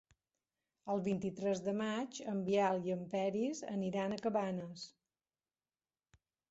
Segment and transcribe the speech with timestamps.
[0.93, 4.91] El vint-i-tres de maig en Biel i en Peris aniran a Cabanes.